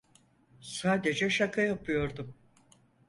[0.61, 2.35] Sadece şaka yapıyordum.